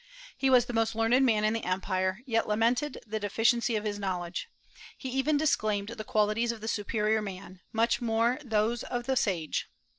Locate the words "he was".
0.35-0.65